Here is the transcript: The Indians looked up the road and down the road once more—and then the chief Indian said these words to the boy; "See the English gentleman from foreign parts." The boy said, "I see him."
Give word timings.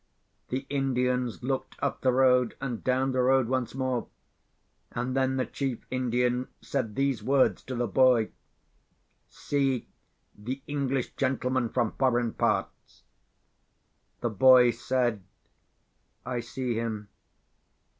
The 0.49 0.65
Indians 0.67 1.43
looked 1.43 1.75
up 1.77 2.01
the 2.01 2.11
road 2.11 2.55
and 2.59 2.83
down 2.83 3.11
the 3.11 3.21
road 3.21 3.47
once 3.47 3.75
more—and 3.75 5.15
then 5.15 5.37
the 5.37 5.45
chief 5.45 5.85
Indian 5.91 6.47
said 6.59 6.95
these 6.95 7.21
words 7.21 7.61
to 7.65 7.75
the 7.75 7.85
boy; 7.85 8.31
"See 9.27 9.87
the 10.35 10.59
English 10.65 11.13
gentleman 11.17 11.69
from 11.69 11.91
foreign 11.91 12.33
parts." 12.33 13.03
The 14.21 14.31
boy 14.31 14.71
said, 14.71 15.21
"I 16.25 16.39
see 16.39 16.73
him." 16.73 17.09